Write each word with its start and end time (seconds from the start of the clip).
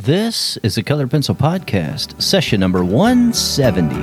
This 0.00 0.56
is 0.58 0.76
the 0.76 0.84
Colored 0.84 1.10
Pencil 1.10 1.34
Podcast, 1.34 2.22
session 2.22 2.60
number 2.60 2.84
170. 2.84 3.96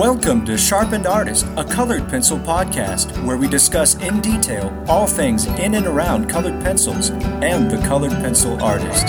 Welcome 0.00 0.44
to 0.44 0.56
Sharpened 0.56 1.08
Artist, 1.08 1.46
a 1.56 1.64
colored 1.64 2.08
pencil 2.08 2.38
podcast 2.38 3.20
where 3.24 3.36
we 3.36 3.48
discuss 3.48 3.96
in 3.96 4.20
detail 4.20 4.72
all 4.86 5.08
things 5.08 5.46
in 5.46 5.74
and 5.74 5.86
around 5.86 6.30
colored 6.30 6.62
pencils 6.62 7.10
and 7.10 7.68
the 7.68 7.78
colored 7.88 8.12
pencil 8.12 8.62
artist. 8.62 9.05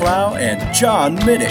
Clow 0.00 0.34
and 0.34 0.74
John 0.74 1.14
Middick. 1.18 1.50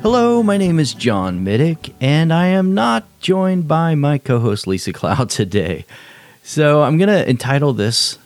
Hello, 0.00 0.42
my 0.42 0.56
name 0.56 0.78
is 0.78 0.94
John 0.94 1.44
Middick, 1.44 1.92
and 2.00 2.32
I 2.32 2.46
am 2.46 2.72
not 2.72 3.04
joined 3.20 3.68
by 3.68 3.94
my 3.94 4.16
co 4.16 4.38
host 4.38 4.66
Lisa 4.66 4.94
Clow 4.94 5.24
today. 5.26 5.84
So 6.42 6.80
I'm 6.84 6.96
going 6.96 7.10
to 7.10 7.28
entitle 7.28 7.74
this 7.74 8.16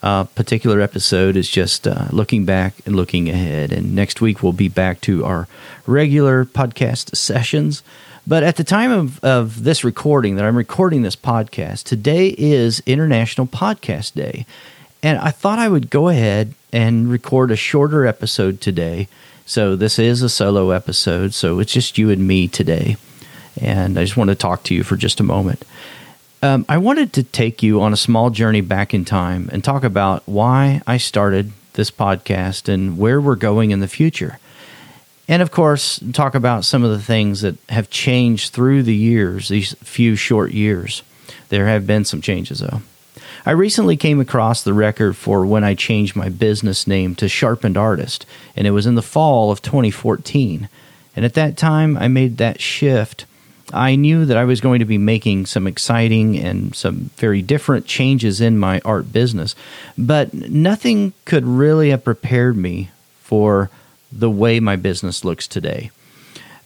uh, 0.00 0.24
particular 0.24 0.80
episode 0.80 1.34
is 1.34 1.50
just 1.50 1.88
uh, 1.88 2.06
looking 2.12 2.44
back 2.44 2.74
and 2.86 2.94
looking 2.94 3.28
ahead. 3.28 3.72
And 3.72 3.96
next 3.96 4.20
week 4.20 4.44
we'll 4.44 4.52
be 4.52 4.68
back 4.68 5.00
to 5.00 5.24
our 5.24 5.48
regular 5.88 6.44
podcast 6.44 7.16
sessions. 7.16 7.82
But 8.26 8.42
at 8.42 8.56
the 8.56 8.64
time 8.64 8.90
of, 8.90 9.22
of 9.22 9.64
this 9.64 9.84
recording, 9.84 10.36
that 10.36 10.46
I'm 10.46 10.56
recording 10.56 11.02
this 11.02 11.16
podcast, 11.16 11.84
today 11.84 12.34
is 12.38 12.82
International 12.86 13.46
Podcast 13.46 14.14
Day. 14.14 14.46
And 15.02 15.18
I 15.18 15.30
thought 15.30 15.58
I 15.58 15.68
would 15.68 15.90
go 15.90 16.08
ahead 16.08 16.54
and 16.72 17.10
record 17.10 17.50
a 17.50 17.56
shorter 17.56 18.06
episode 18.06 18.62
today. 18.62 19.08
So 19.44 19.76
this 19.76 19.98
is 19.98 20.22
a 20.22 20.30
solo 20.30 20.70
episode. 20.70 21.34
So 21.34 21.58
it's 21.58 21.72
just 21.74 21.98
you 21.98 22.08
and 22.08 22.26
me 22.26 22.48
today. 22.48 22.96
And 23.60 23.98
I 23.98 24.04
just 24.04 24.16
want 24.16 24.30
to 24.30 24.34
talk 24.34 24.62
to 24.64 24.74
you 24.74 24.84
for 24.84 24.96
just 24.96 25.20
a 25.20 25.24
moment. 25.24 25.62
Um, 26.42 26.64
I 26.66 26.78
wanted 26.78 27.12
to 27.14 27.24
take 27.24 27.62
you 27.62 27.82
on 27.82 27.92
a 27.92 27.96
small 27.96 28.30
journey 28.30 28.62
back 28.62 28.94
in 28.94 29.04
time 29.04 29.50
and 29.52 29.62
talk 29.62 29.84
about 29.84 30.22
why 30.24 30.80
I 30.86 30.96
started 30.96 31.52
this 31.74 31.90
podcast 31.90 32.72
and 32.72 32.96
where 32.96 33.20
we're 33.20 33.36
going 33.36 33.70
in 33.70 33.80
the 33.80 33.88
future. 33.88 34.38
And 35.26 35.40
of 35.40 35.50
course, 35.50 36.00
talk 36.12 36.34
about 36.34 36.64
some 36.64 36.84
of 36.84 36.90
the 36.90 37.00
things 37.00 37.40
that 37.40 37.56
have 37.70 37.88
changed 37.88 38.52
through 38.52 38.82
the 38.82 38.94
years, 38.94 39.48
these 39.48 39.74
few 39.82 40.16
short 40.16 40.52
years. 40.52 41.02
There 41.48 41.66
have 41.66 41.86
been 41.86 42.04
some 42.04 42.20
changes, 42.20 42.58
though. 42.58 42.82
I 43.46 43.50
recently 43.50 43.96
came 43.96 44.20
across 44.20 44.62
the 44.62 44.72
record 44.72 45.16
for 45.16 45.44
when 45.44 45.64
I 45.64 45.74
changed 45.74 46.16
my 46.16 46.28
business 46.28 46.86
name 46.86 47.14
to 47.16 47.28
Sharpened 47.28 47.76
Artist, 47.76 48.24
and 48.56 48.66
it 48.66 48.70
was 48.70 48.86
in 48.86 48.94
the 48.94 49.02
fall 49.02 49.50
of 49.50 49.62
2014. 49.62 50.68
And 51.16 51.24
at 51.24 51.34
that 51.34 51.56
time, 51.56 51.96
I 51.96 52.08
made 52.08 52.38
that 52.38 52.60
shift. 52.60 53.26
I 53.72 53.96
knew 53.96 54.24
that 54.24 54.36
I 54.36 54.44
was 54.44 54.60
going 54.60 54.78
to 54.78 54.84
be 54.84 54.98
making 54.98 55.46
some 55.46 55.66
exciting 55.66 56.38
and 56.38 56.74
some 56.74 57.10
very 57.16 57.42
different 57.42 57.86
changes 57.86 58.40
in 58.40 58.58
my 58.58 58.80
art 58.84 59.12
business, 59.12 59.54
but 59.96 60.32
nothing 60.32 61.12
could 61.24 61.44
really 61.44 61.90
have 61.90 62.04
prepared 62.04 62.56
me 62.56 62.90
for 63.20 63.70
the 64.18 64.30
way 64.30 64.60
my 64.60 64.76
business 64.76 65.24
looks 65.24 65.46
today 65.46 65.90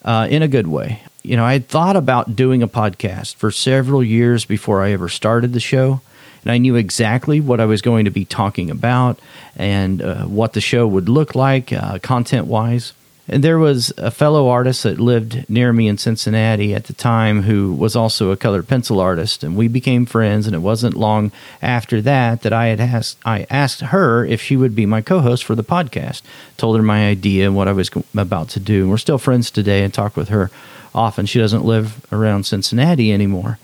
uh, 0.05 0.27
in 0.31 0.43
a 0.43 0.49
good 0.49 0.67
way. 0.67 1.03
You 1.23 1.37
know, 1.37 1.45
I 1.45 1.53
had 1.53 1.69
thought 1.69 1.97
about 1.97 2.37
doing 2.37 2.63
a 2.63 2.69
podcast 2.69 3.35
for 3.35 3.51
several 3.51 4.03
years 4.03 4.45
before 4.45 4.83
I 4.83 4.93
ever 4.93 5.09
started 5.09 5.53
the 5.53 5.61
show, 5.61 6.01
and 6.43 6.53
I 6.53 6.59
knew 6.59 6.77
exactly 6.77 7.41
what 7.41 7.61
I 7.61 7.67
was 7.67 7.83
going 7.83 8.05
to 8.05 8.11
be 8.11 8.25
talking 8.25 8.71
about 8.71 9.19
and 9.57 10.01
uh, 10.01 10.25
what 10.25 10.53
the 10.53 10.61
show 10.61 10.87
would 10.87 11.09
look 11.09 11.35
like 11.35 11.73
uh, 11.73 11.99
content 11.99 12.47
wise. 12.47 12.93
And 13.29 13.45
there 13.45 13.59
was 13.59 13.93
a 13.99 14.11
fellow 14.11 14.49
artist 14.49 14.85
that 14.85 14.99
lived 14.99 15.49
near 15.51 15.73
me 15.73 15.87
in 15.87 15.99
Cincinnati 15.99 16.75
at 16.75 16.85
the 16.85 16.95
time 16.95 17.43
who 17.43 17.75
was 17.75 17.95
also 17.95 18.31
a 18.31 18.37
colored 18.37 18.67
pencil 18.67 19.01
artist, 19.01 19.45
and 19.45 19.55
we 19.55 19.69
became 19.69 20.07
friends. 20.07 20.47
And 20.47 20.57
it 20.57 20.61
wasn't 20.61 20.97
long 20.97 21.31
after 21.61 22.01
that 22.03 22.41
that 22.43 22.55
I 22.55 22.69
had 22.69 22.81
asked 22.81 23.19
I 23.27 23.47
asked 23.51 23.81
her 23.81 24.25
if 24.25 24.41
she 24.41 24.57
would 24.57 24.75
be 24.75 24.87
my 24.87 25.03
co-host 25.03 25.45
for 25.45 25.55
the 25.55 25.65
podcast. 25.65 26.23
Told 26.57 26.77
her 26.77 26.83
my 26.83 27.09
idea 27.09 27.47
and 27.47 27.55
what 27.55 27.69
I 27.69 27.73
was 27.73 27.91
about 28.17 28.49
to 28.51 28.61
do. 28.61 28.83
And 28.83 28.91
we're 28.91 28.97
still 28.97 29.19
friends 29.19 29.51
today, 29.51 29.85
and 29.85 29.93
talk 29.93 30.17
with 30.17 30.31
her 30.31 30.51
often. 30.95 31.27
She 31.27 31.39
doesn't 31.39 31.65
live 31.65 32.07
around 32.11 32.45
Cincinnati 32.45 33.13
anymore. 33.13 33.59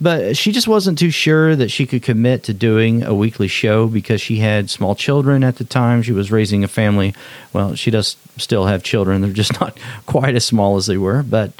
But 0.00 0.36
she 0.36 0.52
just 0.52 0.68
wasn't 0.68 0.98
too 0.98 1.10
sure 1.10 1.56
that 1.56 1.70
she 1.70 1.86
could 1.86 2.02
commit 2.02 2.42
to 2.44 2.54
doing 2.54 3.02
a 3.02 3.14
weekly 3.14 3.48
show 3.48 3.86
because 3.86 4.20
she 4.20 4.36
had 4.36 4.68
small 4.68 4.94
children 4.94 5.42
at 5.42 5.56
the 5.56 5.64
time. 5.64 6.02
She 6.02 6.12
was 6.12 6.30
raising 6.30 6.62
a 6.62 6.68
family. 6.68 7.14
Well, 7.54 7.74
she 7.74 7.90
does 7.90 8.16
still 8.36 8.66
have 8.66 8.82
children. 8.82 9.22
They're 9.22 9.32
just 9.32 9.58
not 9.60 9.78
quite 10.04 10.34
as 10.34 10.44
small 10.44 10.76
as 10.76 10.86
they 10.86 10.98
were. 10.98 11.22
But, 11.22 11.52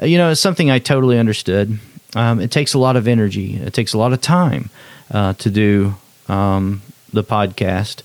uh, 0.00 0.06
you 0.06 0.16
know, 0.16 0.30
it's 0.30 0.40
something 0.40 0.70
I 0.70 0.78
totally 0.78 1.18
understood. 1.18 1.78
Um, 2.16 2.40
it 2.40 2.50
takes 2.50 2.72
a 2.72 2.78
lot 2.78 2.96
of 2.96 3.08
energy, 3.08 3.56
it 3.56 3.72
takes 3.72 3.94
a 3.94 3.98
lot 3.98 4.12
of 4.12 4.20
time 4.20 4.68
uh, 5.10 5.32
to 5.34 5.50
do 5.50 5.94
um, 6.28 6.82
the 7.12 7.24
podcast 7.24 8.02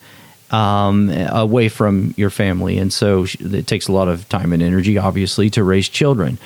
um, 0.51 1.09
away 1.09 1.69
from 1.69 2.13
your 2.17 2.29
family. 2.29 2.77
And 2.77 2.91
so 2.91 3.25
it 3.39 3.67
takes 3.67 3.87
a 3.87 3.91
lot 3.91 4.07
of 4.07 4.27
time 4.29 4.53
and 4.53 4.63
energy, 4.63 4.97
obviously, 4.97 5.49
to 5.51 5.63
raise 5.63 5.89
children. 5.89 6.37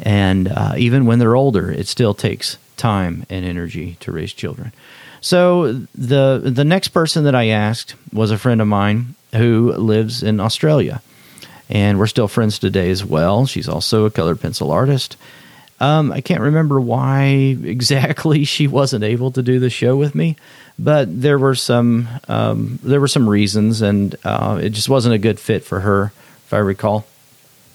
And 0.00 0.48
uh, 0.48 0.74
even 0.76 1.06
when 1.06 1.20
they're 1.20 1.36
older, 1.36 1.70
it 1.70 1.86
still 1.86 2.14
takes 2.14 2.56
time 2.76 3.26
and 3.30 3.44
energy 3.44 3.96
to 4.00 4.12
raise 4.12 4.32
children. 4.32 4.72
So 5.20 5.72
the 5.94 6.40
the 6.44 6.64
next 6.64 6.88
person 6.88 7.24
that 7.24 7.34
I 7.34 7.48
asked 7.48 7.94
was 8.12 8.30
a 8.30 8.38
friend 8.38 8.60
of 8.60 8.68
mine 8.68 9.14
who 9.34 9.72
lives 9.72 10.22
in 10.22 10.38
Australia, 10.38 11.00
and 11.70 11.98
we're 11.98 12.06
still 12.06 12.28
friends 12.28 12.58
today 12.58 12.90
as 12.90 13.04
well. 13.04 13.46
She's 13.46 13.68
also 13.68 14.04
a 14.04 14.10
colored 14.10 14.40
pencil 14.40 14.70
artist. 14.70 15.16
Um, 15.80 16.12
I 16.12 16.20
can't 16.20 16.40
remember 16.40 16.80
why 16.80 17.24
exactly 17.64 18.44
she 18.44 18.66
wasn't 18.66 19.04
able 19.04 19.30
to 19.32 19.42
do 19.42 19.58
the 19.58 19.70
show 19.70 19.96
with 19.96 20.14
me, 20.14 20.36
but 20.78 21.08
there 21.22 21.38
were 21.38 21.54
some 21.54 22.08
um, 22.28 22.78
there 22.82 23.00
were 23.00 23.08
some 23.08 23.28
reasons, 23.28 23.82
and 23.82 24.14
uh, 24.24 24.60
it 24.62 24.70
just 24.70 24.88
wasn't 24.88 25.14
a 25.14 25.18
good 25.18 25.40
fit 25.40 25.64
for 25.64 25.80
her, 25.80 26.12
if 26.46 26.52
I 26.52 26.58
recall. 26.58 27.06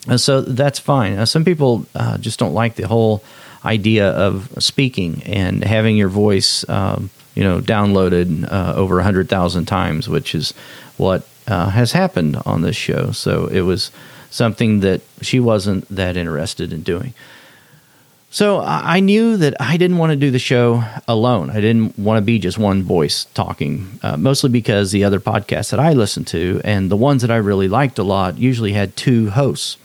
And 0.07 0.19
so 0.21 0.41
that's 0.41 0.79
fine. 0.79 1.17
Uh, 1.17 1.25
some 1.25 1.43
people 1.43 1.85
uh, 1.95 2.17
just 2.17 2.39
don't 2.39 2.53
like 2.53 2.75
the 2.75 2.87
whole 2.87 3.23
idea 3.65 4.09
of 4.09 4.51
speaking 4.59 5.21
and 5.25 5.63
having 5.63 5.97
your 5.97 6.09
voice, 6.09 6.67
um, 6.69 7.09
you 7.35 7.43
know, 7.43 7.59
downloaded 7.59 8.51
uh, 8.51 8.73
over 8.75 8.99
a 8.99 9.03
hundred 9.03 9.29
thousand 9.29 9.65
times, 9.65 10.07
which 10.07 10.33
is 10.33 10.53
what 10.97 11.27
uh, 11.47 11.69
has 11.69 11.91
happened 11.91 12.37
on 12.45 12.61
this 12.61 12.75
show. 12.75 13.11
So 13.11 13.47
it 13.47 13.61
was 13.61 13.91
something 14.29 14.81
that 14.81 15.01
she 15.21 15.39
wasn't 15.39 15.87
that 15.89 16.15
interested 16.15 16.71
in 16.71 16.83
doing. 16.83 17.13
So 18.31 18.61
I 18.61 18.99
knew 18.99 19.37
that 19.37 19.59
I 19.59 19.77
didn't 19.77 19.97
want 19.97 20.11
to 20.11 20.15
do 20.15 20.29
the 20.29 20.37
show 20.37 20.83
alone. 21.07 21.49
I 21.49 21.61
didn't 21.61 21.97
want 21.97 22.17
to 22.17 22.21
be 22.21 22.37
just 22.37 22.59
one 22.59 22.83
voice 22.83 23.25
talking, 23.33 23.99
uh, 24.03 24.17
mostly 24.17 24.51
because 24.51 24.91
the 24.91 25.03
other 25.03 25.19
podcasts 25.19 25.71
that 25.71 25.79
I 25.79 25.93
listened 25.93 26.27
to 26.27 26.61
and 26.63 26.91
the 26.91 26.95
ones 26.95 27.23
that 27.23 27.31
I 27.31 27.37
really 27.37 27.67
liked 27.67 27.97
a 27.97 28.03
lot 28.03 28.37
usually 28.37 28.73
had 28.73 28.95
two 28.95 29.31
hosts 29.31 29.77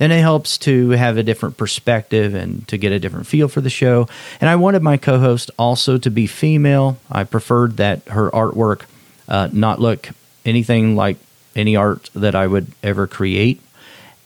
and 0.00 0.12
it 0.12 0.20
helps 0.20 0.56
to 0.56 0.90
have 0.90 1.18
a 1.18 1.22
different 1.22 1.58
perspective 1.58 2.34
and 2.34 2.66
to 2.68 2.78
get 2.78 2.90
a 2.90 2.98
different 2.98 3.26
feel 3.26 3.48
for 3.48 3.60
the 3.60 3.70
show. 3.70 4.08
And 4.40 4.48
I 4.48 4.56
wanted 4.56 4.82
my 4.82 4.96
co 4.96 5.20
host 5.20 5.50
also 5.58 5.98
to 5.98 6.10
be 6.10 6.26
female. 6.26 6.98
I 7.12 7.24
preferred 7.24 7.76
that 7.76 8.08
her 8.08 8.30
artwork 8.30 8.82
uh, 9.28 9.50
not 9.52 9.78
look 9.78 10.08
anything 10.46 10.96
like 10.96 11.18
any 11.54 11.76
art 11.76 12.08
that 12.14 12.34
I 12.34 12.46
would 12.46 12.68
ever 12.82 13.06
create. 13.06 13.60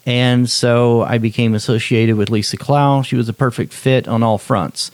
And 0.06 0.48
so 0.48 1.02
I 1.02 1.18
became 1.18 1.54
associated 1.54 2.16
with 2.16 2.30
Lisa 2.30 2.56
Clow. 2.56 3.02
She 3.02 3.16
was 3.16 3.28
a 3.28 3.32
perfect 3.32 3.72
fit 3.72 4.06
on 4.06 4.22
all 4.22 4.38
fronts. 4.38 4.92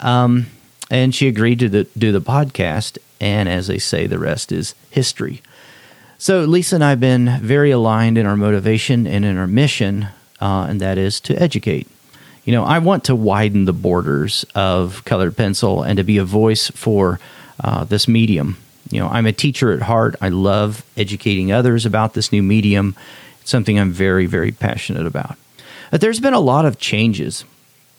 Um, 0.00 0.46
and 0.90 1.14
she 1.14 1.28
agreed 1.28 1.58
to 1.58 1.68
the, 1.68 1.84
do 1.98 2.10
the 2.10 2.20
podcast. 2.20 2.96
And 3.20 3.48
as 3.48 3.66
they 3.66 3.78
say, 3.78 4.06
the 4.06 4.18
rest 4.18 4.50
is 4.50 4.74
history. 4.90 5.42
So 6.16 6.44
Lisa 6.44 6.76
and 6.76 6.84
I 6.84 6.90
have 6.90 7.00
been 7.00 7.40
very 7.40 7.72
aligned 7.72 8.16
in 8.16 8.26
our 8.26 8.36
motivation 8.36 9.06
and 9.06 9.24
in 9.24 9.36
our 9.36 9.48
mission 9.48 10.08
uh, 10.42 10.66
and 10.68 10.80
that 10.80 10.98
is 10.98 11.20
to 11.20 11.40
educate. 11.40 11.86
You 12.44 12.52
know, 12.52 12.64
I 12.64 12.80
want 12.80 13.04
to 13.04 13.14
widen 13.14 13.64
the 13.64 13.72
borders 13.72 14.44
of 14.56 15.04
colored 15.04 15.36
pencil 15.36 15.84
and 15.84 15.96
to 15.98 16.02
be 16.02 16.18
a 16.18 16.24
voice 16.24 16.68
for 16.70 17.20
uh, 17.62 17.84
this 17.84 18.08
medium. 18.08 18.58
You 18.90 18.98
know, 18.98 19.08
I'm 19.08 19.26
a 19.26 19.32
teacher 19.32 19.72
at 19.72 19.82
heart. 19.82 20.16
I 20.20 20.30
love 20.30 20.84
educating 20.96 21.52
others 21.52 21.86
about 21.86 22.14
this 22.14 22.32
new 22.32 22.42
medium. 22.42 22.96
It's 23.40 23.50
something 23.50 23.78
I'm 23.78 23.92
very, 23.92 24.26
very 24.26 24.50
passionate 24.50 25.06
about. 25.06 25.36
But 25.92 26.00
there's 26.00 26.18
been 26.18 26.34
a 26.34 26.40
lot 26.40 26.66
of 26.66 26.78
changes 26.78 27.44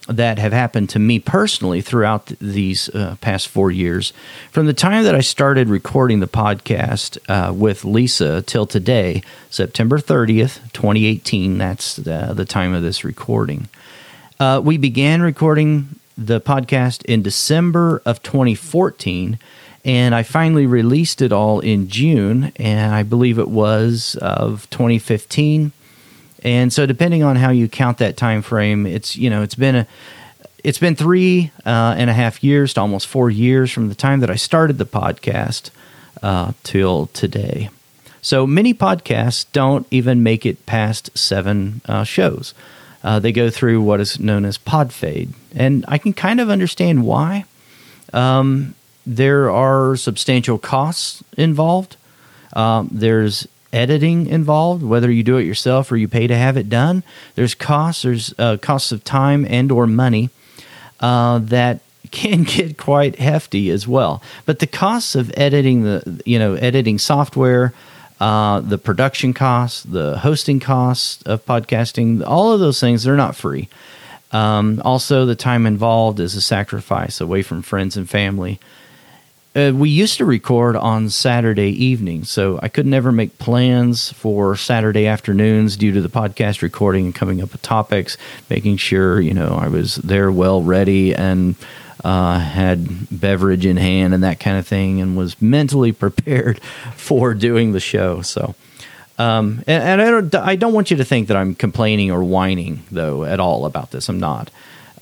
that 0.07 0.37
have 0.37 0.51
happened 0.53 0.89
to 0.89 0.99
me 0.99 1.19
personally 1.19 1.81
throughout 1.81 2.27
these 2.39 2.89
uh, 2.89 3.15
past 3.21 3.47
four 3.47 3.71
years. 3.71 4.11
From 4.51 4.65
the 4.65 4.73
time 4.73 5.03
that 5.05 5.15
I 5.15 5.21
started 5.21 5.69
recording 5.69 6.19
the 6.19 6.27
podcast 6.27 7.17
uh, 7.29 7.53
with 7.53 7.85
Lisa 7.85 8.41
till 8.41 8.65
today, 8.65 9.21
September 9.49 9.97
30th, 9.97 10.59
2018, 10.73 11.57
that's 11.57 11.95
the, 11.95 12.33
the 12.35 12.45
time 12.45 12.73
of 12.73 12.83
this 12.83 13.03
recording. 13.03 13.69
Uh, 14.39 14.61
we 14.63 14.77
began 14.77 15.21
recording 15.21 15.87
the 16.17 16.41
podcast 16.41 17.03
in 17.05 17.21
December 17.21 18.01
of 18.05 18.21
2014, 18.23 19.39
and 19.85 20.13
I 20.15 20.23
finally 20.23 20.65
released 20.65 21.21
it 21.21 21.31
all 21.31 21.59
in 21.59 21.87
June, 21.87 22.51
and 22.57 22.93
I 22.93 23.03
believe 23.03 23.39
it 23.39 23.49
was 23.49 24.17
of 24.21 24.69
2015. 24.69 25.71
And 26.43 26.71
so, 26.71 26.85
depending 26.85 27.23
on 27.23 27.35
how 27.35 27.49
you 27.49 27.67
count 27.67 27.97
that 27.97 28.17
time 28.17 28.41
frame, 28.41 28.85
it's 28.85 29.15
you 29.15 29.29
know 29.29 29.41
it's 29.41 29.55
been 29.55 29.75
a 29.75 29.87
it's 30.63 30.77
been 30.77 30.95
three 30.95 31.51
uh, 31.65 31.95
and 31.97 32.09
a 32.09 32.13
half 32.13 32.43
years 32.43 32.73
to 32.75 32.81
almost 32.81 33.07
four 33.07 33.29
years 33.29 33.71
from 33.71 33.89
the 33.89 33.95
time 33.95 34.19
that 34.19 34.29
I 34.29 34.35
started 34.35 34.77
the 34.77 34.85
podcast 34.85 35.71
uh, 36.21 36.53
till 36.63 37.07
today. 37.07 37.69
So 38.21 38.47
many 38.47 38.73
podcasts 38.73 39.45
don't 39.51 39.87
even 39.91 40.23
make 40.23 40.45
it 40.45 40.65
past 40.65 41.17
seven 41.17 41.81
uh, 41.85 42.03
shows 42.03 42.53
uh, 43.03 43.19
they 43.19 43.31
go 43.31 43.49
through 43.49 43.81
what 43.81 43.99
is 43.99 44.19
known 44.19 44.45
as 44.45 44.57
pod 44.57 44.93
fade. 44.93 45.33
And 45.53 45.83
I 45.87 45.97
can 45.97 46.13
kind 46.13 46.39
of 46.39 46.49
understand 46.49 47.03
why. 47.03 47.45
Um, 48.13 48.75
there 49.05 49.51
are 49.51 49.95
substantial 49.97 50.57
costs 50.57 51.23
involved. 51.37 51.97
Um, 52.53 52.89
there's 52.91 53.47
editing 53.73 54.27
involved, 54.27 54.83
whether 54.83 55.11
you 55.11 55.23
do 55.23 55.37
it 55.37 55.45
yourself 55.45 55.91
or 55.91 55.97
you 55.97 56.07
pay 56.07 56.27
to 56.27 56.35
have 56.35 56.55
it 56.55 56.69
done. 56.69 57.03
There's 57.35 57.55
costs. 57.55 58.03
There's 58.03 58.33
uh, 58.37 58.57
costs 58.57 58.91
of 58.91 59.03
time 59.03 59.45
and 59.49 59.71
or 59.71 59.87
money 59.87 60.29
uh, 60.99 61.39
that 61.39 61.81
can 62.11 62.43
get 62.43 62.77
quite 62.77 63.17
hefty 63.17 63.69
as 63.69 63.87
well. 63.87 64.21
But 64.45 64.59
the 64.59 64.67
costs 64.67 65.15
of 65.15 65.31
editing 65.35 65.83
the 65.83 66.21
you 66.25 66.37
know 66.39 66.53
editing 66.53 66.99
software, 66.99 67.73
uh, 68.19 68.59
the 68.61 68.77
production 68.77 69.33
costs, 69.33 69.83
the 69.83 70.19
hosting 70.19 70.59
costs 70.59 71.23
of 71.23 71.45
podcasting, 71.45 72.23
all 72.25 72.53
of 72.53 72.59
those 72.59 72.79
things, 72.79 73.03
they're 73.03 73.15
not 73.15 73.35
free. 73.35 73.67
Um, 74.31 74.81
also, 74.83 75.25
the 75.25 75.35
time 75.35 75.65
involved 75.65 76.19
is 76.19 76.35
a 76.35 76.41
sacrifice 76.41 77.21
away 77.21 77.43
from 77.43 77.61
friends 77.61 77.95
and 77.97 78.09
family. 78.09 78.59
Uh, 79.55 79.71
we 79.73 79.87
used 79.87 80.17
to 80.17 80.25
record 80.25 80.75
on 80.75 81.09
Saturday 81.09 81.69
evenings, 81.69 82.27
so 82.29 82.59
I 82.63 82.69
could 82.69 82.87
never 82.87 83.11
make 83.11 83.37
plans 83.37 84.11
for 84.13 84.55
Saturday 84.55 85.05
afternoons 85.05 85.77
due 85.77 85.91
to 85.91 86.01
the 86.01 86.09
podcast 86.09 86.63
recording 86.63 87.05
and 87.05 87.13
coming 87.13 87.39
up 87.39 87.51
with 87.51 87.61
topics, 87.61 88.17
making 88.49 88.77
sure 88.77 89.21
you 89.21 89.33
know 89.33 89.49
I 89.49 89.67
was 89.67 89.95
there 89.97 90.31
well 90.31 90.63
ready 90.63 91.13
and 91.13 91.53
uh, 92.03 92.39
had 92.39 93.07
beverage 93.11 93.63
in 93.63 93.77
hand 93.77 94.15
and 94.15 94.23
that 94.23 94.39
kind 94.39 94.57
of 94.57 94.65
thing, 94.65 94.99
and 94.99 95.15
was 95.15 95.39
mentally 95.39 95.91
prepared 95.91 96.59
for 96.95 97.35
doing 97.35 97.73
the 97.73 97.79
show. 97.79 98.23
So, 98.23 98.55
um, 99.19 99.63
and, 99.67 99.83
and, 99.83 100.01
I 100.01 100.09
don't, 100.09 100.35
I 100.35 100.55
don't 100.55 100.73
want 100.73 100.89
you 100.89 100.97
to 100.97 101.05
think 101.05 101.27
that 101.27 101.37
I'm 101.37 101.53
complaining 101.53 102.09
or 102.09 102.23
whining 102.23 102.81
though 102.89 103.23
at 103.23 103.39
all 103.39 103.67
about 103.67 103.91
this. 103.91 104.09
I'm 104.09 104.19
not. 104.19 104.49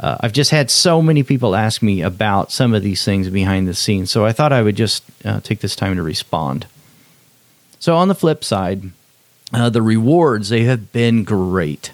Uh, 0.01 0.18
I've 0.19 0.33
just 0.33 0.50
had 0.50 0.71
so 0.71 1.00
many 1.01 1.21
people 1.21 1.56
ask 1.56 1.83
me 1.83 2.01
about 2.01 2.51
some 2.51 2.74
of 2.74 2.81
these 2.81 3.06
things 3.06 3.30
behind 3.30 3.68
the 3.68 3.75
scenes, 3.75 4.09
so 4.09 4.25
I 4.25 4.31
thought 4.31 4.51
I 4.51 4.63
would 4.63 4.75
just 4.75 5.03
uh, 5.24 5.39
take 5.42 5.59
this 5.59 5.75
time 5.75 5.95
to 5.95 6.01
respond. 6.01 6.65
So, 7.80 7.95
on 7.95 8.07
the 8.07 8.15
flip 8.15 8.44
side, 8.44 8.89
uh, 9.53 9.69
the 9.69 9.81
rewards 9.81 10.50
they 10.50 10.63
have 10.63 10.92
been 10.92 11.24
great. 11.24 11.92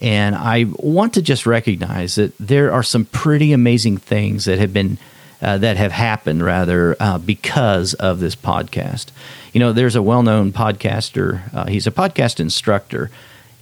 And 0.00 0.34
I 0.34 0.66
want 0.76 1.14
to 1.14 1.22
just 1.22 1.46
recognize 1.46 2.16
that 2.16 2.36
there 2.38 2.72
are 2.72 2.82
some 2.82 3.04
pretty 3.04 3.52
amazing 3.52 3.98
things 3.98 4.44
that 4.46 4.58
have 4.58 4.72
been 4.72 4.98
uh, 5.40 5.58
that 5.58 5.76
have 5.76 5.92
happened 5.92 6.42
rather 6.42 6.96
uh, 6.98 7.18
because 7.18 7.94
of 7.94 8.18
this 8.18 8.34
podcast. 8.34 9.06
You 9.52 9.60
know, 9.60 9.72
there's 9.72 9.94
a 9.94 10.02
well-known 10.02 10.52
podcaster. 10.52 11.54
Uh, 11.54 11.66
he's 11.66 11.86
a 11.86 11.92
podcast 11.92 12.40
instructor, 12.40 13.10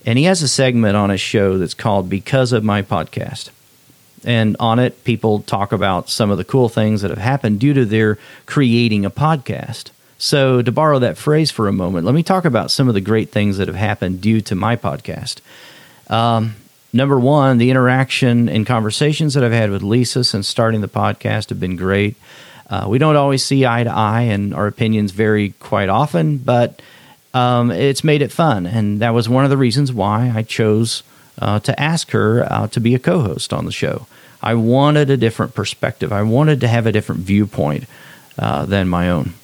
and 0.06 0.18
he 0.18 0.24
has 0.24 0.42
a 0.42 0.48
segment 0.48 0.96
on 0.96 1.10
his 1.10 1.20
show 1.20 1.58
that's 1.58 1.74
called 1.74 2.08
"Because 2.08 2.52
of 2.52 2.64
My 2.64 2.80
Podcast." 2.80 3.50
And 4.24 4.56
on 4.60 4.78
it, 4.78 5.04
people 5.04 5.40
talk 5.40 5.72
about 5.72 6.08
some 6.08 6.30
of 6.30 6.38
the 6.38 6.44
cool 6.44 6.68
things 6.68 7.02
that 7.02 7.10
have 7.10 7.18
happened 7.18 7.60
due 7.60 7.74
to 7.74 7.84
their 7.84 8.18
creating 8.46 9.04
a 9.04 9.10
podcast. 9.10 9.90
So, 10.18 10.62
to 10.62 10.70
borrow 10.70 11.00
that 11.00 11.18
phrase 11.18 11.50
for 11.50 11.66
a 11.66 11.72
moment, 11.72 12.06
let 12.06 12.14
me 12.14 12.22
talk 12.22 12.44
about 12.44 12.70
some 12.70 12.86
of 12.86 12.94
the 12.94 13.00
great 13.00 13.30
things 13.30 13.58
that 13.58 13.66
have 13.66 13.76
happened 13.76 14.20
due 14.20 14.40
to 14.42 14.54
my 14.54 14.76
podcast. 14.76 15.40
Um, 16.08 16.54
number 16.92 17.18
one, 17.18 17.58
the 17.58 17.70
interaction 17.70 18.48
and 18.48 18.64
conversations 18.64 19.34
that 19.34 19.42
I've 19.42 19.50
had 19.50 19.70
with 19.70 19.82
Lisa 19.82 20.22
since 20.22 20.46
starting 20.46 20.80
the 20.80 20.88
podcast 20.88 21.48
have 21.48 21.58
been 21.58 21.74
great. 21.74 22.14
Uh, 22.70 22.86
we 22.88 22.98
don't 22.98 23.16
always 23.16 23.44
see 23.44 23.66
eye 23.66 23.82
to 23.82 23.90
eye, 23.90 24.22
and 24.22 24.54
our 24.54 24.68
opinions 24.68 25.10
vary 25.10 25.50
quite 25.58 25.88
often, 25.88 26.38
but 26.38 26.80
um, 27.34 27.70
it's 27.70 28.04
made 28.04 28.22
it 28.22 28.30
fun. 28.30 28.66
And 28.66 29.00
that 29.00 29.14
was 29.14 29.28
one 29.28 29.44
of 29.44 29.50
the 29.50 29.56
reasons 29.56 29.92
why 29.92 30.32
I 30.34 30.42
chose 30.42 31.02
uh, 31.42 31.58
to 31.60 31.78
ask 31.80 32.12
her 32.12 32.50
uh, 32.50 32.68
to 32.68 32.80
be 32.80 32.94
a 32.94 32.98
co 32.98 33.20
host 33.20 33.52
on 33.52 33.64
the 33.64 33.72
show. 33.72 34.06
I 34.40 34.54
wanted 34.54 35.10
a 35.10 35.16
different 35.16 35.54
perspective, 35.54 36.12
I 36.12 36.22
wanted 36.22 36.60
to 36.60 36.68
have 36.68 36.86
a 36.86 36.92
different 36.92 37.22
viewpoint 37.22 37.84
uh, 38.38 38.64
than 38.64 38.88
my 38.88 39.10
own. 39.10 39.34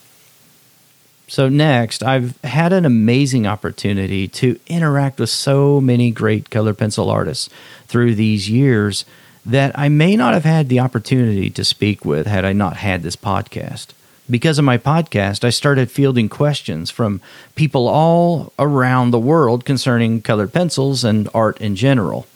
So, 1.26 1.48
next, 1.48 2.02
I've 2.02 2.40
had 2.42 2.72
an 2.72 2.86
amazing 2.86 3.46
opportunity 3.46 4.28
to 4.28 4.58
interact 4.66 5.20
with 5.20 5.28
so 5.28 5.78
many 5.78 6.10
great 6.10 6.48
color 6.48 6.72
pencil 6.72 7.10
artists 7.10 7.50
through 7.86 8.14
these 8.14 8.48
years 8.48 9.04
that 9.44 9.78
I 9.78 9.88
may 9.88 10.16
not 10.16 10.32
have 10.34 10.44
had 10.44 10.68
the 10.68 10.80
opportunity 10.80 11.50
to 11.50 11.64
speak 11.64 12.04
with 12.04 12.26
had 12.26 12.44
I 12.44 12.52
not 12.52 12.78
had 12.78 13.02
this 13.02 13.16
podcast. 13.16 13.88
Because 14.30 14.58
of 14.58 14.64
my 14.66 14.76
podcast, 14.76 15.42
I 15.42 15.48
started 15.48 15.90
fielding 15.90 16.28
questions 16.28 16.90
from 16.90 17.22
people 17.54 17.88
all 17.88 18.52
around 18.58 19.10
the 19.10 19.18
world 19.18 19.64
concerning 19.64 20.20
colored 20.20 20.52
pencils 20.52 21.02
and 21.02 21.30
art 21.32 21.58
in 21.62 21.76
general. 21.76 22.26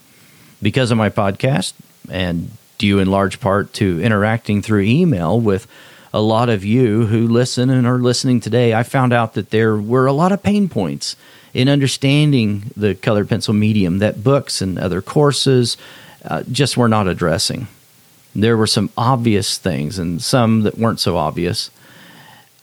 Because 0.63 0.91
of 0.91 0.97
my 0.97 1.11
podcast, 1.11 1.75
and 2.11 2.53
due 2.79 2.99
in 2.99 3.11
large 3.11 3.41
part 3.41 3.75
to 3.75 4.03
interacting 4.03 4.63
through 4.63 4.83
email 4.83 5.39
with 5.39 5.67
a 6.15 6.23
lot 6.23 6.49
of 6.49 6.65
you 6.65 7.07
who 7.07 7.29
listen 7.29 7.69
and 7.69 7.87
are 7.87 7.99
listening 7.99 8.41
today, 8.41 8.73
I 8.73 8.85
found 8.85 9.13
out 9.13 9.35
that 9.35 9.51
there 9.51 9.77
were 9.77 10.07
a 10.07 10.15
lot 10.15 10.33
of 10.33 10.43
pain 10.43 10.71
points 10.71 11.15
in 11.53 11.69
understanding 11.69 12.71
the 12.75 12.95
colored 12.95 13.29
pencil 13.29 13.53
medium 13.53 13.99
that 13.99 14.25
books 14.25 14.63
and 14.63 14.79
other 14.79 15.03
courses 15.03 15.77
uh, 16.25 16.43
just 16.51 16.79
were 16.79 16.89
not 16.89 17.07
addressing. 17.07 17.67
There 18.35 18.57
were 18.57 18.67
some 18.67 18.89
obvious 18.97 19.59
things 19.59 19.99
and 19.99 20.23
some 20.23 20.63
that 20.63 20.79
weren't 20.79 21.01
so 21.01 21.19
obvious 21.19 21.71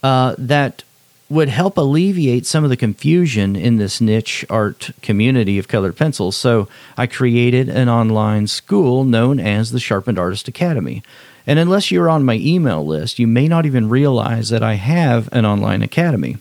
uh, 0.03 0.35
that 0.37 0.83
would 1.29 1.49
help 1.49 1.77
alleviate 1.77 2.45
some 2.45 2.63
of 2.63 2.71
the 2.71 2.77
confusion 2.77 3.55
in 3.55 3.77
this 3.77 4.01
niche 4.01 4.43
art 4.49 4.89
community 5.01 5.59
of 5.59 5.67
colored 5.67 5.95
pencils. 5.95 6.35
So 6.35 6.67
I 6.97 7.05
created 7.05 7.69
an 7.69 7.87
online 7.87 8.47
school 8.47 9.03
known 9.03 9.39
as 9.39 9.71
the 9.71 9.79
Sharpened 9.79 10.17
Artist 10.17 10.47
Academy. 10.47 11.03
And 11.45 11.59
unless 11.59 11.91
you're 11.91 12.09
on 12.09 12.23
my 12.23 12.35
email 12.35 12.85
list, 12.85 13.19
you 13.19 13.27
may 13.27 13.47
not 13.47 13.65
even 13.65 13.89
realize 13.89 14.49
that 14.49 14.63
I 14.63 14.73
have 14.73 15.29
an 15.31 15.45
online 15.45 15.83
academy. 15.83 16.37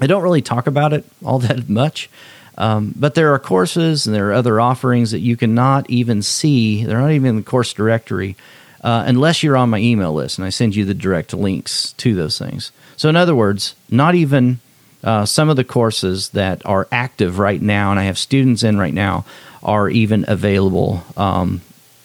I 0.00 0.06
don't 0.06 0.22
really 0.22 0.42
talk 0.42 0.66
about 0.66 0.92
it 0.92 1.04
all 1.24 1.38
that 1.40 1.68
much, 1.68 2.10
um, 2.56 2.92
but 2.96 3.14
there 3.14 3.32
are 3.34 3.38
courses 3.38 4.06
and 4.06 4.14
there 4.14 4.30
are 4.30 4.34
other 4.34 4.60
offerings 4.60 5.12
that 5.12 5.20
you 5.20 5.36
cannot 5.36 5.88
even 5.88 6.22
see. 6.22 6.84
They're 6.84 7.00
not 7.00 7.12
even 7.12 7.30
in 7.30 7.36
the 7.36 7.42
course 7.42 7.72
directory 7.72 8.36
uh, 8.82 9.04
unless 9.06 9.42
you're 9.42 9.56
on 9.56 9.70
my 9.70 9.78
email 9.78 10.12
list 10.12 10.38
and 10.38 10.46
I 10.46 10.50
send 10.50 10.76
you 10.76 10.84
the 10.84 10.94
direct 10.94 11.34
links 11.34 11.92
to 11.94 12.14
those 12.14 12.38
things. 12.38 12.72
So, 12.96 13.08
in 13.08 13.16
other 13.16 13.34
words, 13.34 13.74
not 13.90 14.14
even 14.14 14.60
uh, 15.02 15.24
some 15.24 15.48
of 15.48 15.56
the 15.56 15.64
courses 15.64 16.30
that 16.30 16.64
are 16.66 16.88
active 16.90 17.38
right 17.38 17.60
now 17.60 17.90
and 17.90 18.00
I 18.00 18.04
have 18.04 18.18
students 18.18 18.62
in 18.62 18.78
right 18.78 18.94
now 18.94 19.24
are 19.62 19.88
even 19.88 20.24
available 20.28 21.04
um, 21.16 21.60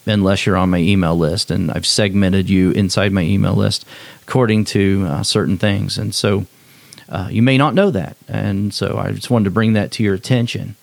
unless 0.06 0.46
you're 0.46 0.56
on 0.56 0.70
my 0.70 0.78
email 0.78 1.16
list. 1.16 1.50
And 1.50 1.70
I've 1.70 1.86
segmented 1.86 2.48
you 2.48 2.70
inside 2.72 3.12
my 3.12 3.22
email 3.22 3.54
list 3.54 3.84
according 4.22 4.64
to 4.66 5.06
uh, 5.08 5.22
certain 5.22 5.58
things. 5.58 5.98
And 5.98 6.14
so 6.14 6.46
uh, 7.08 7.28
you 7.30 7.42
may 7.42 7.58
not 7.58 7.74
know 7.74 7.90
that. 7.90 8.16
And 8.28 8.72
so 8.72 8.98
I 8.98 9.12
just 9.12 9.30
wanted 9.30 9.44
to 9.44 9.50
bring 9.50 9.74
that 9.74 9.92
to 9.92 10.02
your 10.02 10.14
attention. 10.14 10.76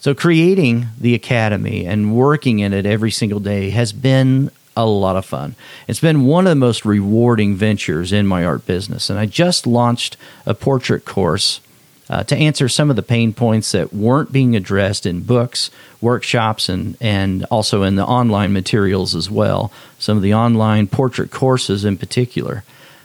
So 0.00 0.14
creating 0.14 0.86
the 1.00 1.14
academy 1.14 1.86
and 1.86 2.14
working 2.14 2.60
in 2.60 2.72
it 2.72 2.86
every 2.86 3.10
single 3.10 3.40
day 3.40 3.70
has 3.70 3.92
been 3.92 4.50
a 4.76 4.86
lot 4.86 5.16
of 5.16 5.24
fun. 5.24 5.54
It's 5.88 6.00
been 6.00 6.26
one 6.26 6.46
of 6.46 6.50
the 6.50 6.56
most 6.56 6.84
rewarding 6.84 7.56
ventures 7.56 8.12
in 8.12 8.26
my 8.26 8.44
art 8.44 8.66
business. 8.66 9.08
And 9.10 9.18
I 9.18 9.26
just 9.26 9.66
launched 9.66 10.16
a 10.44 10.54
portrait 10.54 11.04
course 11.04 11.60
uh, 12.08 12.22
to 12.24 12.36
answer 12.36 12.68
some 12.68 12.90
of 12.90 12.96
the 12.96 13.02
pain 13.02 13.32
points 13.32 13.72
that 13.72 13.92
weren't 13.92 14.30
being 14.30 14.54
addressed 14.54 15.06
in 15.06 15.22
books, 15.22 15.70
workshops, 16.00 16.68
and, 16.68 16.96
and 17.00 17.44
also 17.46 17.82
in 17.82 17.96
the 17.96 18.04
online 18.04 18.52
materials 18.52 19.14
as 19.14 19.30
well. 19.30 19.72
Some 19.98 20.16
of 20.16 20.22
the 20.22 20.34
online 20.34 20.86
portrait 20.86 21.30
courses 21.30 21.84
in 21.84 21.96
particular. 21.96 22.62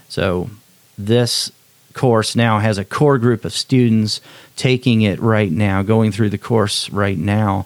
So, 0.07 0.49
this 0.97 1.51
course 1.93 2.35
now 2.35 2.59
has 2.59 2.77
a 2.77 2.85
core 2.85 3.17
group 3.17 3.43
of 3.43 3.53
students 3.53 4.21
taking 4.55 5.01
it 5.01 5.19
right 5.19 5.51
now, 5.51 5.81
going 5.81 6.11
through 6.11 6.29
the 6.29 6.37
course 6.37 6.89
right 6.89 7.17
now. 7.17 7.65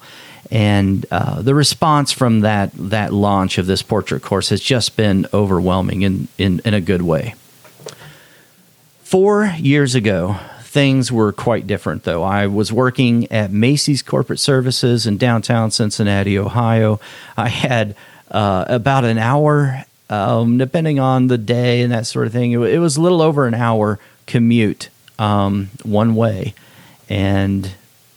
And 0.51 1.05
uh, 1.11 1.41
the 1.41 1.55
response 1.55 2.11
from 2.11 2.41
that, 2.41 2.71
that 2.73 3.11
launch 3.13 3.57
of 3.57 3.65
this 3.65 3.81
portrait 3.81 4.21
course 4.21 4.49
has 4.49 4.61
just 4.61 4.95
been 4.95 5.27
overwhelming 5.33 6.03
in, 6.03 6.27
in, 6.37 6.61
in 6.63 6.73
a 6.73 6.81
good 6.81 7.01
way. 7.01 7.35
Four 9.03 9.45
years 9.57 9.95
ago, 9.95 10.37
things 10.61 11.11
were 11.11 11.31
quite 11.31 11.67
different, 11.67 12.03
though. 12.03 12.21
I 12.21 12.47
was 12.47 12.71
working 12.71 13.31
at 13.31 13.51
Macy's 13.51 14.01
Corporate 14.01 14.39
Services 14.39 15.07
in 15.07 15.17
downtown 15.17 15.71
Cincinnati, 15.71 16.37
Ohio. 16.37 16.99
I 17.37 17.47
had 17.47 17.95
uh, 18.29 18.65
about 18.67 19.05
an 19.05 19.17
hour, 19.17 19.85
um, 20.09 20.57
depending 20.57 20.99
on 20.99 21.27
the 21.27 21.37
day 21.37 21.81
and 21.81 21.91
that 21.93 22.05
sort 22.05 22.27
of 22.27 22.33
thing. 22.33 22.51
It, 22.51 22.79
was 22.79 22.97
a 22.97 23.01
little 23.01 23.21
over 23.21 23.47
an 23.47 23.53
hour 23.53 23.99
commute 24.25 24.89
um, 25.17 25.69
one 25.83 26.15
way. 26.15 26.53
And, 27.07 27.71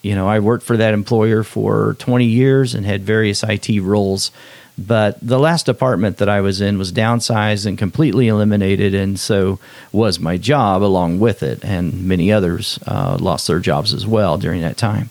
you 0.08 0.14
know, 0.14 0.26
I 0.26 0.38
worked 0.38 0.64
for 0.64 0.78
that 0.78 0.94
employer 0.94 1.42
for 1.42 1.94
20 1.98 2.24
years 2.24 2.74
and 2.74 2.86
had 2.86 3.02
various 3.02 3.42
IT 3.42 3.68
roles. 3.82 4.30
But 4.78 5.18
the 5.20 5.38
last 5.38 5.66
department 5.66 6.16
that 6.16 6.30
I 6.30 6.40
was 6.40 6.62
in 6.62 6.78
was 6.78 6.92
downsized 6.92 7.66
and 7.66 7.76
completely 7.76 8.28
eliminated, 8.28 8.94
and 8.94 9.20
so 9.20 9.58
was 9.92 10.18
my 10.18 10.38
job 10.38 10.82
along 10.82 11.20
with 11.20 11.42
it. 11.42 11.62
And 11.62 12.08
many 12.08 12.32
others 12.32 12.78
uh, 12.86 13.18
lost 13.20 13.48
their 13.48 13.60
jobs 13.60 13.92
as 13.92 14.06
well 14.06 14.38
during 14.38 14.62
that 14.62 14.78
time. 14.78 15.10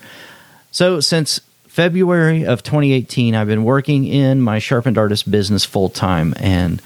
So, 0.72 1.00
since 1.00 1.42
February 1.68 2.44
of 2.44 2.64
2018, 2.64 3.36
I've 3.36 3.46
been 3.46 3.66
working 3.66 4.08
in 4.08 4.42
my 4.42 4.58
sharpened 4.58 4.98
artist 4.98 5.30
business 5.30 5.64
full 5.64 5.90
time, 5.90 6.34
and 6.38 6.82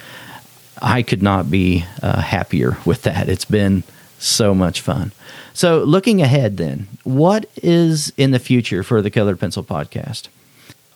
I 0.81 1.01
could 1.01 1.23
not 1.23 1.49
be 1.49 1.85
uh, 2.01 2.19
happier 2.19 2.77
with 2.83 3.03
that. 3.03 3.29
It's 3.29 3.45
been 3.45 3.83
so 4.21 4.53
much 4.53 4.81
fun. 4.81 5.11
So, 5.53 5.83
looking 5.83 6.21
ahead, 6.21 6.57
then, 6.57 6.87
what 7.03 7.45
is 7.57 8.13
in 8.17 8.31
the 8.31 8.39
future 8.39 8.83
for 8.83 9.01
the 9.01 9.11
Colored 9.11 9.39
Pencil 9.39 9.63
podcast? 9.63 10.29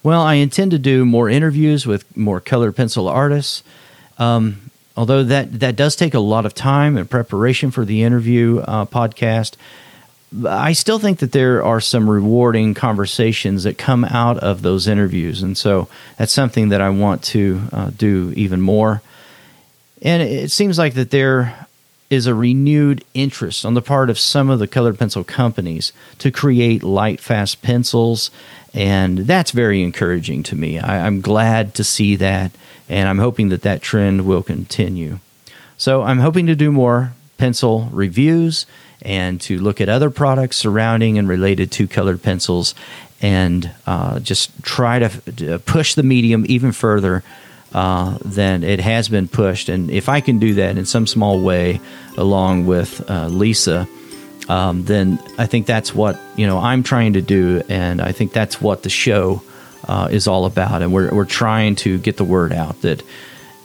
Well, 0.05 0.22
I 0.22 0.36
intend 0.36 0.70
to 0.70 0.77
do 0.77 1.03
more 1.03 1.29
interviews 1.29 1.88
with 1.88 2.15
more 2.15 2.39
colored 2.39 2.75
pencil 2.75 3.08
artists. 3.08 3.63
Um, 4.20 4.70
although 4.96 5.24
that, 5.24 5.62
that 5.62 5.75
does 5.75 5.96
take 5.96 6.13
a 6.13 6.20
lot 6.20 6.46
of 6.46 6.53
time 6.53 6.96
and 6.96 7.10
preparation 7.10 7.72
for 7.72 7.86
the 7.86 8.03
interview 8.03 8.60
uh, 8.60 8.86
podcast, 8.86 9.55
I 10.48 10.74
still 10.74 11.00
think 11.00 11.17
that 11.20 11.32
there 11.32 11.63
are 11.63 11.82
some 11.82 12.08
rewarding 12.08 12.75
conversations 12.75 13.63
that 13.63 13.79
come 13.79 14.05
out 14.05 14.38
of 14.38 14.62
those 14.62 14.88
interviews. 14.88 15.41
And 15.41 15.58
so 15.58 15.88
that's 16.20 16.32
something 16.32 16.70
that 16.70 16.82
I 16.82 16.91
want 16.91 17.24
to 17.24 17.62
uh, 17.74 17.89
do 17.89 18.32
even 18.36 18.62
more. 18.62 19.01
And 20.03 20.22
it 20.22 20.51
seems 20.51 20.77
like 20.77 20.94
that 20.94 21.10
there 21.10 21.64
is 22.10 22.28
a 22.28 22.36
renewed 22.36 23.04
interest 23.14 23.66
on 23.66 23.74
the 23.74 23.82
part 23.82 24.10
of 24.10 24.20
some 24.20 24.50
of 24.50 24.60
the 24.60 24.68
colored 24.68 25.00
pencil 25.00 25.24
companies 25.24 25.92
to 26.20 26.32
create 26.32 26.84
light, 26.84 27.20
fast 27.20 27.62
pencils 27.62 28.30
and 28.76 29.20
that's 29.20 29.52
very 29.52 29.82
encouraging 29.82 30.44
to 30.44 30.56
me. 30.56 30.78
I, 30.78 31.08
am 31.08 31.22
glad 31.22 31.74
to 31.76 31.84
see 31.84 32.18
that, 32.18 32.52
and 32.90 33.08
I'm 33.08 33.20
hoping 33.20 33.48
that 33.50 33.62
that 33.62 33.82
trend 33.82 34.28
will 34.28 34.44
continue. 34.44 35.20
So 35.78 36.04
I'm 36.04 36.20
hoping 36.20 36.46
to 36.48 36.56
do 36.56 36.72
more 36.74 37.14
pencil 37.38 37.88
reviews 37.94 38.66
and 39.02 39.40
to 39.42 39.58
look 39.60 39.80
at 39.80 39.88
other 39.88 40.10
products 40.10 40.58
surrounding 40.58 41.18
and 41.18 41.28
related 41.28 41.72
to 41.72 41.88
colored 41.88 42.22
pencils 42.22 42.76
and 43.22 43.72
uh, 43.88 44.20
just 44.20 44.62
try 44.62 45.00
to, 45.00 45.10
to, 45.32 45.60
push 45.60 45.96
the 45.96 46.04
medium 46.04 46.46
even 46.50 46.74
further 46.74 47.24
uh, 47.75 48.17
than 48.24 48.63
it 48.63 48.79
has 48.79 49.10
been 49.10 49.27
pushed. 49.27 49.67
And 49.67 49.91
if 49.91 50.08
I 50.08 50.22
can 50.22 50.39
do 50.39 50.53
that 50.53 50.77
in 50.77 50.86
some 50.86 51.05
small 51.05 51.41
way, 51.41 51.82
along 52.17 52.65
with 52.67 53.08
uh, 53.10 53.27
Lisa, 53.27 53.86
um, 54.48 54.86
then 54.86 55.20
I 55.38 55.46
think 55.46 55.65
that's 55.65 55.94
what 55.94 56.17
you 56.38 56.48
know 56.48 56.58
I'm 56.58 56.84
trying 56.84 57.13
to 57.13 57.22
do, 57.22 57.62
and 57.67 58.01
I 58.01 58.13
think 58.13 58.32
that's 58.32 58.62
what 58.62 58.84
the 58.84 58.89
show 58.89 59.41
uh, 59.89 60.08
is 60.10 60.25
all 60.25 60.46
about. 60.46 60.84
And 60.84 60.94
we're 60.94 61.13
we're 61.13 61.25
trying 61.25 61.75
to 61.77 61.98
get 61.98 62.15
the 62.15 62.24
word 62.24 62.53
out 62.53 62.79
that 62.82 63.03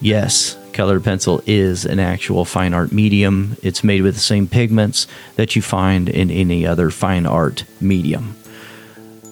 yes, 0.00 0.56
colored 0.72 1.04
pencil 1.04 1.40
is 1.46 1.86
an 1.86 2.00
actual 2.00 2.44
fine 2.44 2.74
art 2.74 2.90
medium. 2.90 3.56
It's 3.62 3.84
made 3.84 4.02
with 4.02 4.14
the 4.14 4.20
same 4.20 4.48
pigments 4.48 5.06
that 5.36 5.54
you 5.54 5.62
find 5.62 6.08
in 6.08 6.32
any 6.32 6.66
other 6.66 6.90
fine 6.90 7.26
art 7.26 7.62
medium. 7.80 8.34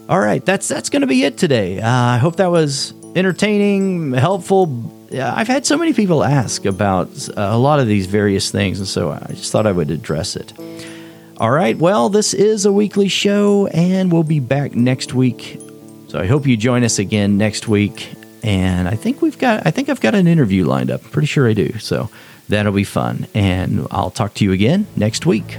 All 0.09 0.21
right, 0.21 0.45
that's 0.45 0.69
that's 0.69 0.89
going 0.89 1.03
to 1.03 1.09
be 1.09 1.25
it 1.25 1.37
today. 1.37 1.81
Uh, 1.81 1.91
I 1.91 2.19
hope 2.19 2.37
that 2.37 2.53
was 2.53 2.93
entertaining, 3.17 4.13
helpful. 4.13 4.93
I've 5.13 5.49
had 5.49 5.65
so 5.65 5.77
many 5.77 5.93
people 5.93 6.23
ask 6.23 6.65
about 6.65 7.09
uh, 7.31 7.33
a 7.37 7.59
lot 7.59 7.81
of 7.81 7.87
these 7.87 8.07
various 8.07 8.51
things, 8.51 8.79
and 8.79 8.89
so 8.89 9.11
I 9.11 9.27
just 9.31 9.51
thought 9.53 9.67
I 9.67 9.73
would 9.73 9.91
address 9.91 10.37
it. 10.37 10.53
All 11.39 11.51
right, 11.51 11.79
well, 11.79 12.09
this 12.09 12.35
is 12.35 12.67
a 12.67 12.73
weekly 12.73 13.09
show, 13.09 13.69
and 13.69 14.13
we'll 14.13 14.25
be 14.25 14.41
back 14.41 14.75
next 14.75 15.15
week. 15.15 15.61
So 16.09 16.19
I 16.19 16.27
hope 16.27 16.47
you 16.47 16.57
join 16.57 16.85
us 16.85 16.99
again 16.99 17.39
next 17.39 17.69
week. 17.69 18.13
And 18.43 18.89
I 18.89 18.95
think 18.95 19.21
we've 19.21 19.39
got, 19.39 19.67
I 19.67 19.71
think 19.71 19.89
I've 19.89 20.01
got 20.01 20.15
an 20.15 20.27
interview 20.27 20.65
lined 20.65 20.91
up. 20.91 21.05
I'm 21.05 21.11
pretty 21.11 21.27
sure 21.27 21.49
I 21.49 21.53
do. 21.53 21.79
So 21.79 22.09
that'll 22.49 22.73
be 22.73 22.85
fun. 22.85 23.27
And 23.35 23.87
I'll 23.91 24.11
talk 24.11 24.35
to 24.35 24.45
you 24.45 24.53
again 24.53 24.87
next 24.97 25.27
week. 25.27 25.59